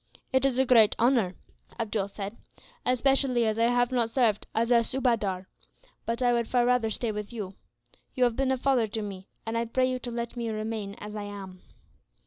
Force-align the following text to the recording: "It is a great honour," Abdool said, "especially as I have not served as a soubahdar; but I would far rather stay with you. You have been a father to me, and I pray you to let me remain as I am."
"It 0.33 0.45
is 0.45 0.57
a 0.57 0.65
great 0.65 0.95
honour," 0.97 1.35
Abdool 1.79 2.07
said, 2.07 2.35
"especially 2.87 3.45
as 3.45 3.59
I 3.59 3.65
have 3.67 3.91
not 3.91 4.09
served 4.09 4.47
as 4.55 4.71
a 4.71 4.81
soubahdar; 4.83 5.45
but 6.07 6.23
I 6.23 6.33
would 6.33 6.47
far 6.47 6.65
rather 6.65 6.89
stay 6.89 7.11
with 7.11 7.31
you. 7.31 7.53
You 8.15 8.23
have 8.23 8.35
been 8.35 8.51
a 8.51 8.57
father 8.57 8.87
to 8.87 9.03
me, 9.03 9.27
and 9.45 9.55
I 9.55 9.65
pray 9.65 9.85
you 9.87 9.99
to 9.99 10.09
let 10.09 10.35
me 10.35 10.49
remain 10.49 10.95
as 10.95 11.15
I 11.15 11.25
am." 11.25 11.61